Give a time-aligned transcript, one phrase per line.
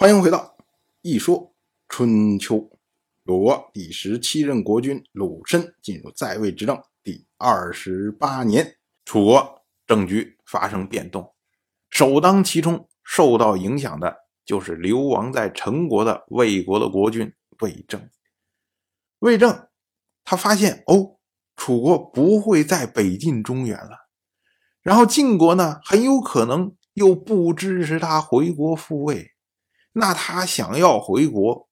[0.00, 0.56] 欢迎回到
[1.02, 1.52] 《一说
[1.86, 2.56] 春秋》。
[3.24, 11.34] 鲁国第十七任国君鲁申进入在位执政第二十八年，楚国政局发生变动，
[11.90, 17.30] 首当其冲受到影响的就是流亡在陈国的魏国的国君
[17.60, 18.08] 魏正。
[19.18, 19.68] 魏正
[20.24, 21.18] 他发现哦，
[21.56, 24.08] 楚国不会再北进中原了，
[24.80, 29.32] 然后晋国呢很有可能又不支持他回国复位。
[30.00, 31.68] 那他想要回国，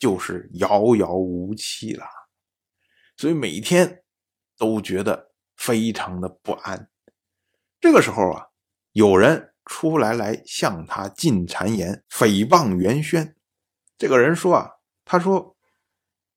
[0.00, 2.04] 就是遥遥无期了，
[3.16, 4.02] 所以每天
[4.56, 6.90] 都觉得非常的不安。
[7.78, 8.48] 这个时候啊，
[8.90, 13.36] 有人出来来向他进谗言，诽谤袁轩。
[13.96, 14.72] 这个人说啊，
[15.04, 15.56] 他说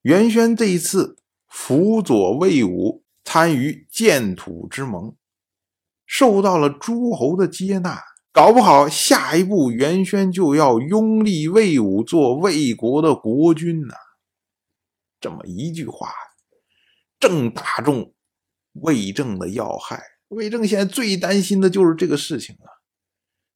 [0.04, 5.16] 袁轩这一次辅佐魏武，参与建土之盟，
[6.05, 8.10] 受到了诸侯的接纳。
[8.34, 13.94] 搞不好下一步袁轩就要拥立魏武做魏国的国君呢。
[15.20, 16.13] 这么一句话，
[17.20, 18.13] 正打中
[18.71, 20.02] 魏正的要害。
[20.29, 22.71] 魏正现在最担心的就是这个事情啊。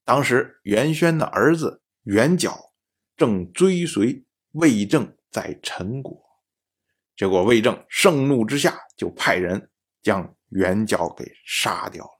[0.03, 2.73] 当时袁轩的儿子袁角
[3.16, 6.22] 正追随魏正在陈国，
[7.16, 9.72] 结果魏正盛怒之下就派人
[10.03, 12.15] 将袁角给杀掉了。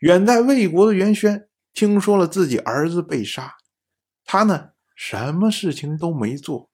[0.00, 3.56] 远在魏国的袁轩听说了自己儿子被杀，
[4.24, 6.70] 他呢什么事情都没做，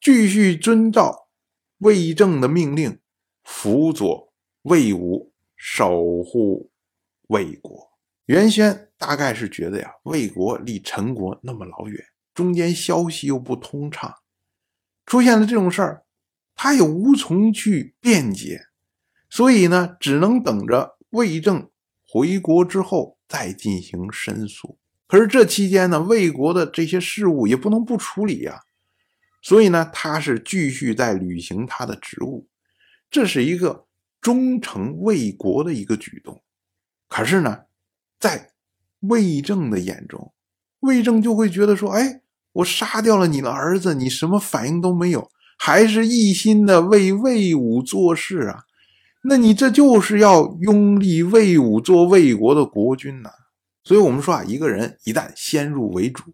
[0.00, 1.28] 继续遵照
[1.78, 2.98] 魏正的命令，
[3.42, 6.70] 辅佐魏武，守护
[7.28, 7.92] 魏国。
[8.24, 14.14] 袁轩大概是觉得呀，魏国离陈国那么老远，中间消息又不通畅，
[15.04, 16.06] 出现了这种事儿，
[16.54, 18.62] 他也无从去辩解，
[19.28, 21.70] 所以呢，只能等着魏正。
[22.14, 28.60] 回国之后再进行申诉，可是这期间呢，魏国的这些事务也不能不处理呀，
[29.42, 32.46] 所以呢，他是继续在履行他的职务，
[33.10, 33.86] 这是一个
[34.20, 36.40] 忠诚魏国的一个举动。
[37.08, 37.62] 可是呢，
[38.20, 38.52] 在
[39.00, 40.32] 魏正的眼中，
[40.78, 42.20] 魏正就会觉得说：“哎，
[42.52, 45.28] 我杀掉了你的儿子，你什么反应都没有，
[45.58, 48.62] 还是一心的为魏武做事啊。”
[49.26, 53.30] 那你这就是要拥立魏武做魏国的国君呐，
[53.82, 56.24] 所以我们说啊，一个人一旦先入为主，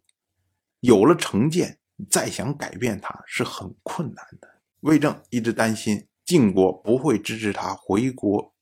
[0.80, 1.78] 有了成见，
[2.10, 4.48] 再想改变他是很困难的。
[4.80, 8.52] 魏正一直担心晋国不会支持他回国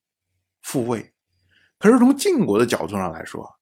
[0.60, 1.14] 复位，
[1.78, 3.58] 可是从晋国的角度上来说，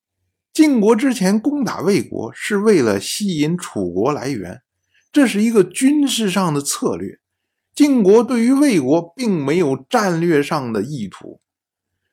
[0.52, 4.62] 晋国之前攻打魏国是为了吸引楚国来援，
[5.12, 7.20] 这是一个军事上的策略。
[7.76, 11.42] 晋国对于魏国并没有战略上的意图，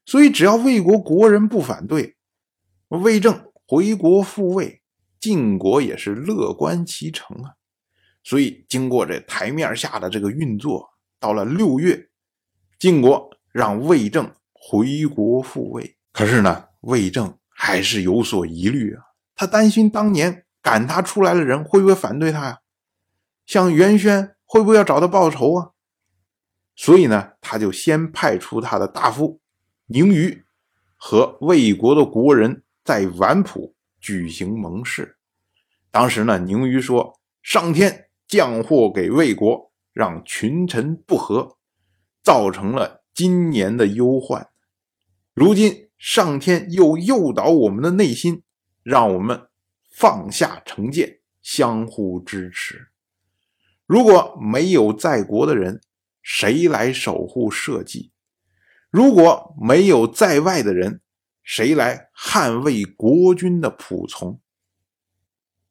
[0.06, 2.18] 所以只要魏国国人不反对，
[2.90, 4.82] 魏正回国复位，
[5.22, 7.54] 晋国也是乐观其成啊。
[8.26, 12.10] 所以经过这台面下的这个运作，到了六月，
[12.78, 15.96] 晋国让魏正回国复位。
[16.12, 19.02] 可是呢，魏正还是有所疑虑啊，
[19.34, 22.60] 他担心当年赶他出来的人会不会反对他呀？
[23.46, 24.33] 像袁轩。
[24.54, 25.72] 会不会要找他报仇啊？
[26.76, 29.42] 所以呢，他就先派出他的大夫
[29.88, 30.44] 宁于
[30.96, 35.18] 和魏国的国人在宛浦举行盟誓。
[35.90, 41.58] 当时呢，宁于说：“上天降祸给魏国，让群臣不和，
[42.22, 44.50] 造成了今年的忧患。
[45.34, 48.44] 如今上天又诱导我们的内心，
[48.84, 49.48] 让我们
[49.90, 52.90] 放下成见，相互支持。”
[53.86, 55.82] 如果没有在国的人，
[56.22, 58.12] 谁来守护社稷？
[58.90, 61.02] 如果没有在外的人，
[61.44, 64.40] 谁来捍卫国君的仆从？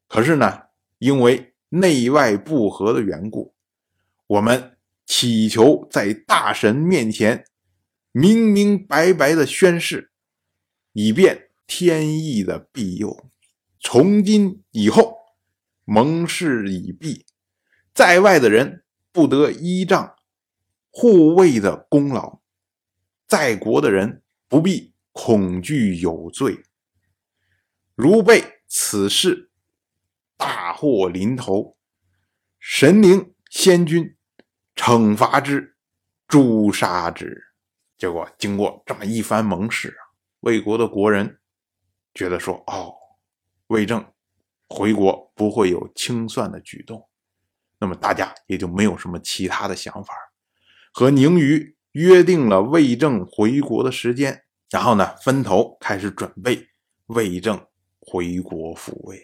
[0.08, 0.64] 可是呢，
[0.98, 3.54] 因为内外不和的缘故，
[4.26, 7.46] 我们祈求在大神面前
[8.12, 10.10] 明明白白的宣誓，
[10.92, 13.30] 以便天意的庇佑。
[13.80, 15.16] 从今以后，
[15.86, 17.24] 盟誓已毕。
[17.94, 20.16] 在外的人不得依仗
[20.90, 22.40] 护卫的功劳，
[23.26, 26.64] 在国的人不必恐惧有罪。
[27.94, 29.50] 如被此事
[30.38, 31.76] 大祸临头，
[32.58, 34.16] 神灵仙君
[34.74, 35.76] 惩罚之，
[36.26, 37.52] 诛杀之。
[37.98, 39.94] 结果经过这么一番盟誓，
[40.40, 41.38] 魏国的国人
[42.14, 42.94] 觉得说：“哦，
[43.66, 44.04] 魏正
[44.68, 47.06] 回国不会有清算的举动。”
[47.82, 50.14] 那么大家也就没有什么其他的想法，
[50.92, 56.68] 和宁于约定了魏正回国的时间，然后呢分头开始准备
[57.06, 57.60] 魏正
[57.98, 59.20] 回国复位。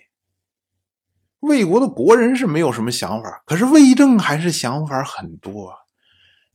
[1.38, 5.76] 魏国的国人是没有什么想法，可是魏正还是想法很多啊。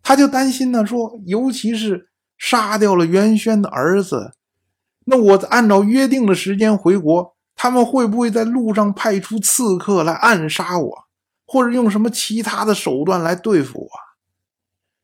[0.01, 4.33] 他就担心呢，说尤其是杀掉了袁轩的儿子，
[5.05, 11.02] 那我按照约定的时间回国，他们会不会在路上派出刺客来暗杀我，
[11.53, 13.89] 或者用什么其他的手段来对付我？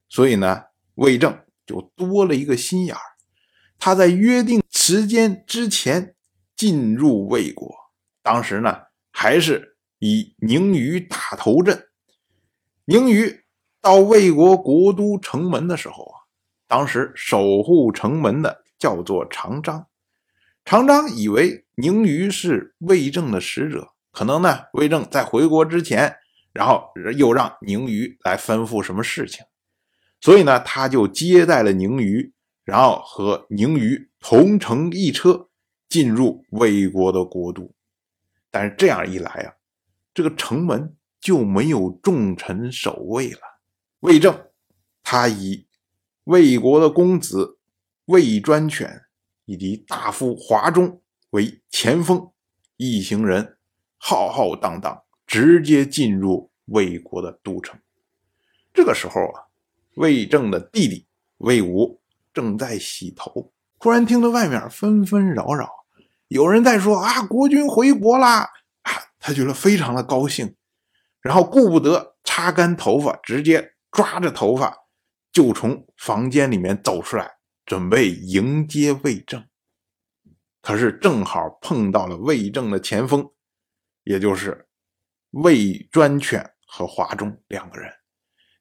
[0.09, 0.63] 所以呢，
[0.95, 3.01] 魏正就多了一个心眼儿，
[3.77, 6.15] 他在约定时间之前
[6.55, 7.71] 进入魏国，
[8.23, 8.75] 当时呢
[9.11, 11.87] 还是以宁于大头阵，
[12.85, 13.45] 宁于。
[13.81, 16.27] 到魏国国都城门的时候啊，
[16.67, 19.87] 当时守护城门的叫做长张。
[20.65, 26.17] 常张以为宁于是魏政的使者，可能呢魏政在回国之前，
[26.51, 29.45] 然后又让宁于来吩咐什么事情，
[30.19, 35.49] 所以呢他就接待了宁于，然后和宁于同乘一车
[35.87, 37.73] 进入魏国的国都。
[38.51, 39.53] 但是这样一来啊，
[40.13, 43.39] 这个城门就没有重臣守卫了。
[43.99, 44.47] 魏正，
[45.03, 45.67] 他以
[46.23, 47.59] 魏国的公子
[48.05, 49.03] 魏专权
[49.45, 52.31] 以及大夫华中为前锋，
[52.77, 53.57] 一行人
[53.97, 57.79] 浩浩荡荡，直接进入魏国的都城。
[58.73, 59.45] 这个时候啊，
[59.95, 61.05] 魏正的弟弟
[61.37, 62.01] 魏武
[62.33, 65.69] 正在洗头，突然听到外面纷纷扰扰，
[66.27, 68.49] 有人在说：“啊，国君回国啦！”
[68.81, 70.55] 啊，他觉得非常的高兴，
[71.21, 73.75] 然后顾不得擦干头发，直接。
[73.91, 74.85] 抓着头发，
[75.31, 79.43] 就从房间里面走出来，准备迎接魏正。
[80.61, 83.31] 可是正好碰到了魏正的前锋，
[84.03, 84.68] 也就是
[85.31, 87.91] 魏专犬和华中两个人。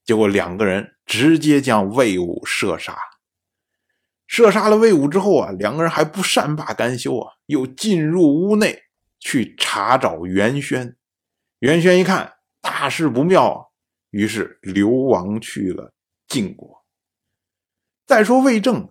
[0.04, 2.96] 结果两个人直接将魏武射杀。
[4.26, 8.84] 射杀了魏武之后啊，两个人还不善罢甘休啊，又进入屋内
[9.18, 10.96] 去查找袁轩。
[11.60, 13.64] 袁轩一看大事不妙啊。
[14.10, 15.92] 于是流亡去了
[16.26, 16.84] 晋国。
[18.06, 18.90] 再说魏正，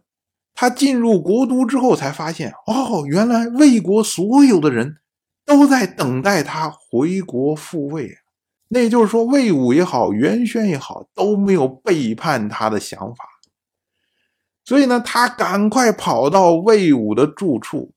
[0.53, 5.01] 他进入国都之后，才发现哦，原来魏国所有的人
[5.47, 8.19] 都在等待他回国复位。
[8.67, 13.25] 那也就是说，魏武也好，袁轩也好，都没有背叛他的想法。
[14.63, 17.95] 所以呢，他赶快跑到魏武的住处，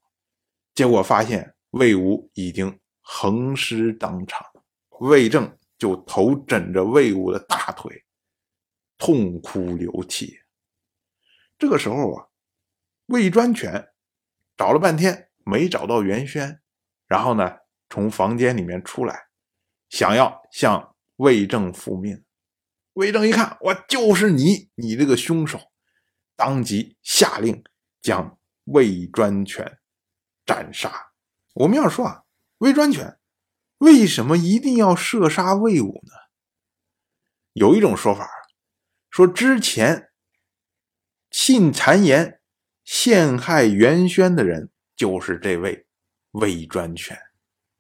[0.75, 4.47] 结果发现魏武已经横尸当场。
[5.01, 5.55] 魏正。
[5.81, 8.05] 就头枕着魏武的大腿，
[8.99, 10.41] 痛哭流涕。
[11.59, 12.27] 这个时候啊，
[13.07, 13.89] 魏专权
[14.59, 16.61] 找了半天没找到袁轩，
[17.11, 17.57] 然后呢，
[17.89, 19.27] 从房间里面出来，
[19.89, 22.25] 想要向魏征复命。
[22.93, 25.59] 魏征一看，我就是你，你这个凶手，
[26.37, 27.65] 当即下令
[28.01, 29.81] 将魏专权
[30.47, 31.11] 斩杀。
[31.55, 32.23] 我们要说啊，
[32.59, 33.19] 魏专权。
[33.79, 36.13] 为什么一定要射杀魏武呢？
[37.55, 38.31] 有一种说法，
[39.11, 40.13] 说之前
[41.33, 42.41] 信谗言
[42.85, 45.89] 陷害袁轩的人就是这位
[46.33, 47.19] 魏专权，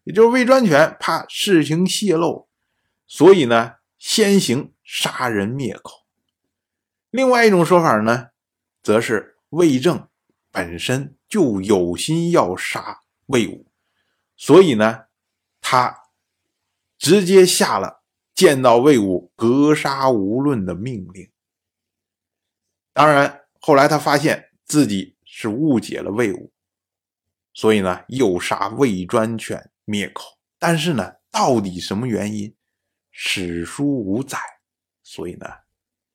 [0.04, 2.48] 也就是魏专权怕事情泄露，
[3.06, 6.06] 所以呢先行杀人灭口。
[7.10, 8.30] 另外一种说法呢，
[8.82, 10.08] 则是魏正
[10.50, 13.66] 本身就有心要杀魏武，
[14.36, 15.04] 所以呢。
[15.62, 15.94] 他
[16.98, 18.02] 直接下了
[18.34, 21.30] 见到魏武格杀无论的命令。
[22.94, 26.50] 当然，后来他发现自己是误解了魏武，
[27.52, 30.38] 所以呢，又杀魏专权灭口。
[30.58, 32.54] 但是呢，到底什么原因，
[33.10, 34.38] 史书无载，
[35.02, 35.46] 所以呢，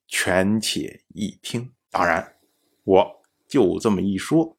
[0.07, 1.73] 权且一听。
[1.89, 2.37] 当然，
[2.83, 4.57] 我就这么一说，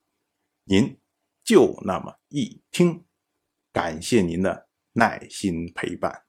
[0.65, 0.99] 您
[1.45, 3.05] 就那么一听。
[3.73, 4.67] 感谢您的。
[4.99, 6.25] 耐心陪伴。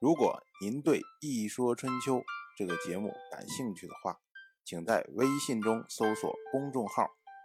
[0.00, 2.16] 如果您对《一说春秋》
[2.56, 4.18] 这个节目感兴趣的话，
[4.64, 7.10] 请在微信中搜索公众号“